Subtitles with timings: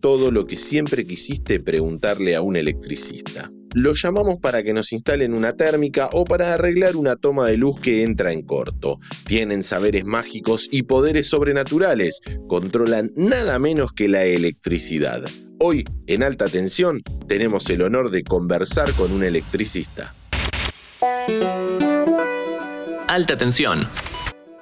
[0.00, 3.50] todo lo que siempre quisiste preguntarle a un electricista.
[3.72, 7.78] Lo llamamos para que nos instalen una térmica o para arreglar una toma de luz
[7.78, 8.98] que entra en corto.
[9.26, 12.20] Tienen saberes mágicos y poderes sobrenaturales.
[12.48, 15.22] Controlan nada menos que la electricidad.
[15.60, 20.14] Hoy, en alta tensión, tenemos el honor de conversar con un electricista.
[23.06, 23.86] Alta tensión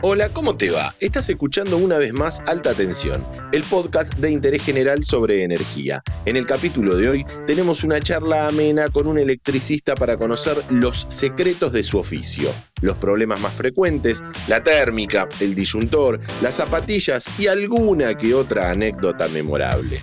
[0.00, 0.94] Hola, ¿cómo te va?
[1.00, 6.04] Estás escuchando una vez más Alta Tensión, el podcast de interés general sobre energía.
[6.24, 11.04] En el capítulo de hoy tenemos una charla amena con un electricista para conocer los
[11.08, 17.48] secretos de su oficio, los problemas más frecuentes, la térmica, el disyuntor, las zapatillas y
[17.48, 20.00] alguna que otra anécdota memorable.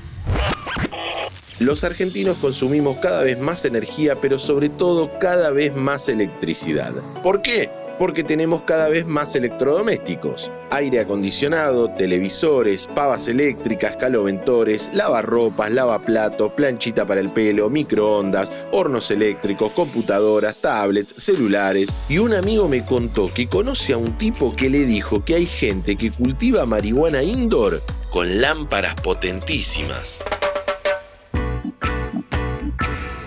[1.59, 6.94] Los argentinos consumimos cada vez más energía, pero sobre todo cada vez más electricidad.
[7.23, 7.70] ¿Por qué?
[7.98, 10.52] Porque tenemos cada vez más electrodomésticos.
[10.72, 19.73] Aire acondicionado, televisores, pavas eléctricas, caloventores, lavarropas, lavaplatos, planchita para el pelo, microondas, hornos eléctricos,
[19.73, 21.95] computadoras, tablets, celulares.
[22.09, 25.45] Y un amigo me contó que conoce a un tipo que le dijo que hay
[25.45, 27.81] gente que cultiva marihuana indoor
[28.12, 30.23] con lámparas potentísimas.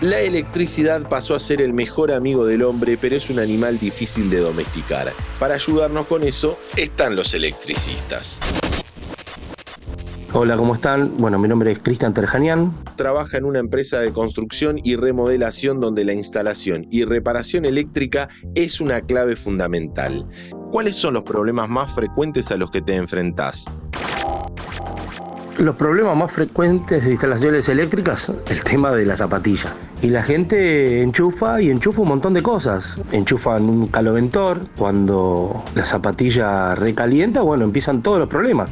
[0.01, 4.29] La electricidad pasó a ser el mejor amigo del hombre, pero es un animal difícil
[4.29, 5.11] de domesticar.
[5.39, 8.39] Para ayudarnos con eso están los electricistas.
[10.31, 11.17] Hola, ¿cómo están?
[11.17, 12.81] Bueno, mi nombre es Cristian Terjanian.
[12.95, 18.79] Trabaja en una empresa de construcción y remodelación donde la instalación y reparación eléctrica es
[18.79, 20.25] una clave fundamental.
[20.71, 23.65] ¿Cuáles son los problemas más frecuentes a los que te enfrentás?
[25.59, 29.75] Los problemas más frecuentes de instalaciones eléctricas, el tema de la zapatilla.
[30.01, 32.95] Y la gente enchufa y enchufa un montón de cosas.
[33.11, 38.69] Enchufan un caloventor, cuando la zapatilla recalienta, bueno, empiezan todos los problemas.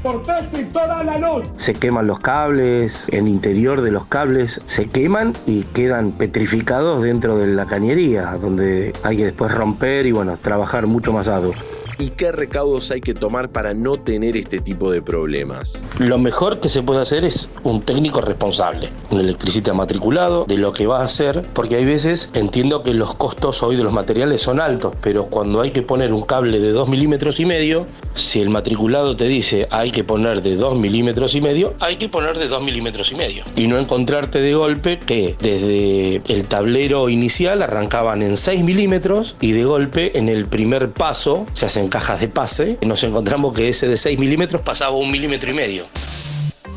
[1.58, 7.38] Se queman los cables, el interior de los cables se queman y quedan petrificados dentro
[7.38, 11.52] de la cañería, donde hay que después romper y bueno, trabajar mucho más arduo
[12.00, 15.88] y qué recaudos hay que tomar para no tener este tipo de problemas.
[16.00, 20.74] Lo mejor que se puede hacer es un técnico responsable, un electricista matriculado de lo
[20.74, 24.42] que va a hacer, porque hay veces entiendo que los costos hoy de los materiales
[24.42, 28.42] son altos, pero cuando hay que poner un cable de 2 milímetros y medio, si
[28.42, 32.38] el matriculado te dice hay que poner de 2 milímetros y medio, hay que poner
[32.38, 33.44] de 2 milímetros y medio.
[33.56, 39.52] Y no encontrarte de golpe que desde el tablero inicial arrancaban en 6 milímetros y
[39.52, 43.88] de golpe en el primer paso se hacen cajas de pase, nos encontramos que ese
[43.88, 45.86] de 6 milímetros pasaba un milímetro y medio.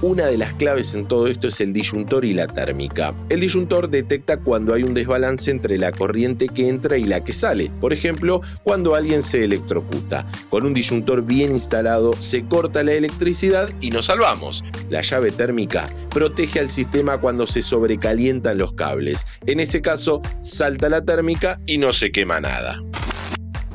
[0.03, 3.15] Una de las claves en todo esto es el disyuntor y la térmica.
[3.29, 7.35] El disyuntor detecta cuando hay un desbalance entre la corriente que entra y la que
[7.35, 7.71] sale.
[7.81, 10.27] Por ejemplo, cuando alguien se electrocuta.
[10.49, 14.65] Con un disyuntor bien instalado se corta la electricidad y nos salvamos.
[14.89, 19.27] La llave térmica protege al sistema cuando se sobrecalientan los cables.
[19.45, 22.83] En ese caso, salta la térmica y no se quema nada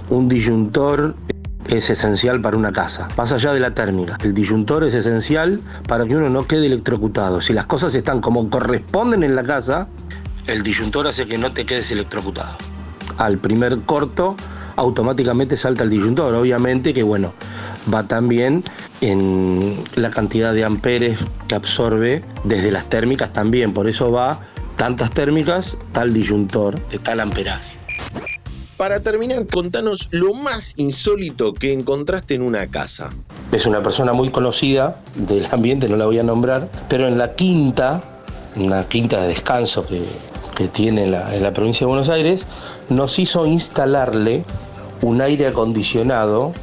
[0.10, 1.16] un disyuntor
[1.68, 4.18] es esencial para una casa, más allá de la térmica.
[4.24, 7.42] El disyuntor es esencial para que uno no quede electrocutado.
[7.42, 9.88] Si las cosas están como corresponden en la casa,
[10.46, 12.56] el disyuntor hace que no te quedes electrocutado.
[13.18, 14.36] Al primer corto,
[14.76, 16.36] automáticamente salta el disyuntor.
[16.36, 17.34] Obviamente que, bueno,
[17.92, 18.64] va también
[19.02, 23.74] en la cantidad de amperes que absorbe desde las térmicas también.
[23.74, 24.40] Por eso va
[24.76, 27.75] tantas térmicas, tal disyuntor, de tal amperaje.
[28.78, 33.10] Para terminar, contanos lo más insólito que encontraste en una casa.
[33.54, 37.36] Es una persona muy conocida del ambiente, no la voy a nombrar, pero en la
[37.36, 38.04] quinta,
[38.58, 40.06] una quinta de descanso que,
[40.74, 42.46] tiene la, en la provincia de Buenos Aires,
[42.90, 44.44] nos hizo instalarle
[45.02, 46.54] un aire acondicionado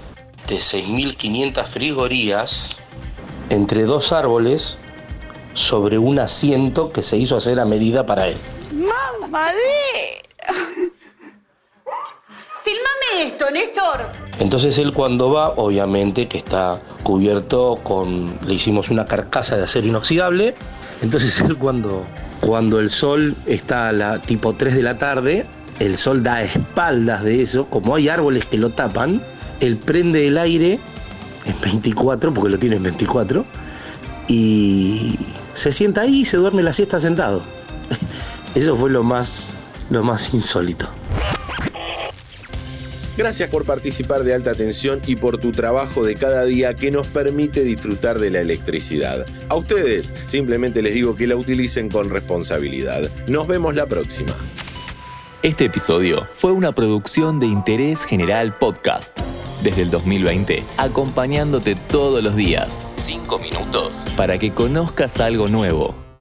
[0.49, 2.77] de 6.500 frigorías
[3.49, 4.79] entre dos árboles
[5.55, 8.37] sobre un asiento que se hizo hacer a medida para él.
[8.73, 10.23] ¡Mamadé!
[13.21, 14.11] Esto, Néstor.
[14.39, 19.87] Entonces él cuando va, obviamente que está cubierto con, le hicimos una carcasa de acero
[19.87, 20.55] inoxidable.
[21.03, 22.03] Entonces él cuando,
[22.41, 25.47] cuando el sol está a la tipo 3 de la tarde,
[25.79, 29.23] el sol da espaldas de eso, como hay árboles que lo tapan,
[29.61, 30.81] él prende el aire
[31.45, 33.45] en 24, porque lo tiene en 24,
[34.29, 35.19] y
[35.55, 37.43] se sienta ahí y se duerme la siesta sentado.
[38.55, 39.55] Eso fue lo más,
[39.91, 40.89] lo más insólito.
[43.17, 47.07] Gracias por participar de Alta Tensión y por tu trabajo de cada día que nos
[47.07, 49.27] permite disfrutar de la electricidad.
[49.51, 53.11] A ustedes simplemente les digo que la utilicen con responsabilidad.
[53.29, 54.35] Nos vemos la próxima.
[55.43, 59.19] Este episodio fue una producción de Interés General Podcast.
[59.63, 62.89] Desde el 2020, acompañándote todos los días.
[62.97, 64.07] Cinco minutos.
[64.17, 66.02] Para que conozcas algo nuevo